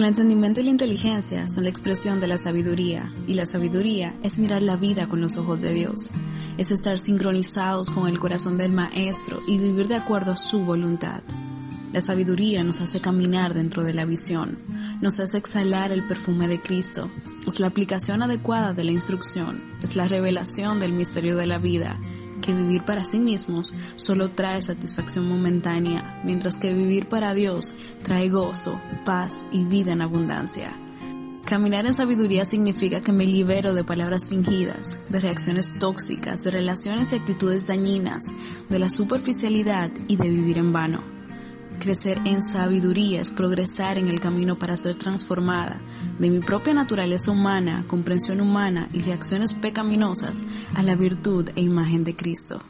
[0.00, 4.38] El entendimiento y la inteligencia son la expresión de la sabiduría, y la sabiduría es
[4.38, 6.10] mirar la vida con los ojos de Dios,
[6.56, 11.20] es estar sincronizados con el corazón del Maestro y vivir de acuerdo a su voluntad.
[11.92, 14.58] La sabiduría nos hace caminar dentro de la visión,
[15.02, 17.10] nos hace exhalar el perfume de Cristo,
[17.46, 22.00] es la aplicación adecuada de la instrucción, es la revelación del misterio de la vida
[22.40, 28.28] que vivir para sí mismos solo trae satisfacción momentánea, mientras que vivir para Dios trae
[28.28, 30.72] gozo, paz y vida en abundancia.
[31.44, 37.12] Caminar en sabiduría significa que me libero de palabras fingidas, de reacciones tóxicas, de relaciones
[37.12, 38.24] y actitudes dañinas,
[38.68, 41.02] de la superficialidad y de vivir en vano.
[41.80, 45.80] Crecer en sabiduría es progresar en el camino para ser transformada
[46.18, 50.44] de mi propia naturaleza humana, comprensión humana y reacciones pecaminosas
[50.74, 52.62] a la virtud e imagen de Cristo.